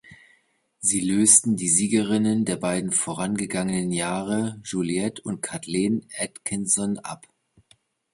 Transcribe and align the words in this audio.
Sie 0.79 0.99
lösten 0.99 1.57
die 1.57 1.69
Siegerinnen 1.69 2.43
der 2.43 2.55
beiden 2.55 2.91
vorangegangenen 2.91 3.91
Jahre, 3.91 4.59
Juliette 4.63 5.21
und 5.21 5.41
Kathleen 5.41 6.07
Atkinson, 6.17 6.97
ab. 6.97 7.27